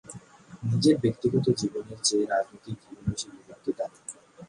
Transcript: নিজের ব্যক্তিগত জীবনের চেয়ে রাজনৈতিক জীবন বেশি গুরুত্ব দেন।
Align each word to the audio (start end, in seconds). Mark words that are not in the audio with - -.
নিজের 0.63 0.95
ব্যক্তিগত 0.97 1.45
জীবনের 1.59 1.99
চেয়ে 2.03 2.25
রাজনৈতিক 2.25 2.75
জীবন 2.81 3.03
বেশি 3.07 3.27
গুরুত্ব 3.37 3.67
দেন। 3.77 3.91